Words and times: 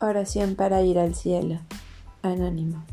Oración 0.00 0.54
para 0.54 0.80
ir 0.82 0.96
al 0.96 1.16
cielo. 1.16 1.58
Anónimo. 2.22 2.84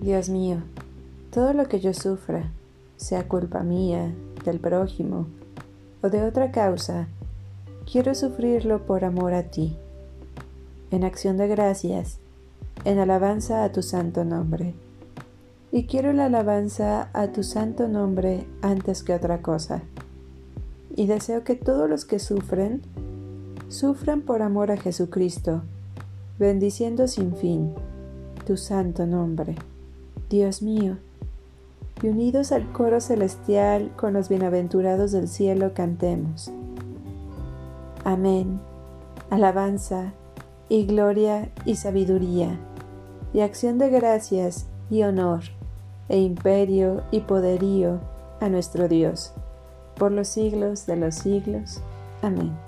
Dios 0.00 0.30
mío, 0.30 0.62
todo 1.30 1.52
lo 1.52 1.68
que 1.68 1.78
yo 1.78 1.94
sufra, 1.94 2.50
sea 2.96 3.28
culpa 3.28 3.62
mía, 3.62 4.12
del 4.44 4.58
prójimo, 4.58 5.28
o 6.02 6.10
de 6.10 6.22
otra 6.22 6.50
causa, 6.50 7.08
quiero 7.90 8.14
sufrirlo 8.14 8.86
por 8.86 9.04
amor 9.04 9.34
a 9.34 9.44
ti, 9.44 9.76
en 10.90 11.04
acción 11.04 11.36
de 11.36 11.48
gracias, 11.48 12.18
en 12.84 12.98
alabanza 12.98 13.64
a 13.64 13.72
tu 13.72 13.82
santo 13.82 14.24
nombre. 14.24 14.74
Y 15.70 15.84
quiero 15.84 16.12
la 16.12 16.26
alabanza 16.26 17.10
a 17.12 17.28
tu 17.28 17.42
santo 17.42 17.88
nombre 17.88 18.46
antes 18.62 19.02
que 19.02 19.14
otra 19.14 19.42
cosa. 19.42 19.82
Y 20.96 21.06
deseo 21.06 21.44
que 21.44 21.56
todos 21.56 21.90
los 21.90 22.04
que 22.04 22.18
sufren, 22.18 22.82
sufran 23.68 24.22
por 24.22 24.42
amor 24.42 24.70
a 24.70 24.78
Jesucristo, 24.78 25.62
bendiciendo 26.38 27.06
sin 27.06 27.36
fin 27.36 27.74
tu 28.46 28.56
santo 28.56 29.04
nombre. 29.04 29.56
Dios 30.30 30.62
mío, 30.62 30.96
y 32.02 32.08
unidos 32.08 32.52
al 32.52 32.70
coro 32.72 33.00
celestial 33.00 33.90
con 33.96 34.12
los 34.12 34.28
bienaventurados 34.28 35.12
del 35.12 35.28
cielo 35.28 35.72
cantemos. 35.74 36.50
Amén. 38.04 38.60
Alabanza 39.30 40.12
y 40.68 40.86
gloria 40.86 41.50
y 41.64 41.76
sabiduría 41.76 42.58
y 43.32 43.40
acción 43.40 43.78
de 43.78 43.90
gracias 43.90 44.66
y 44.90 45.02
honor 45.02 45.42
e 46.08 46.18
imperio 46.18 47.02
y 47.10 47.20
poderío 47.20 48.00
a 48.40 48.48
nuestro 48.48 48.88
Dios, 48.88 49.32
por 49.96 50.12
los 50.12 50.28
siglos 50.28 50.86
de 50.86 50.96
los 50.96 51.16
siglos. 51.16 51.82
Amén. 52.22 52.67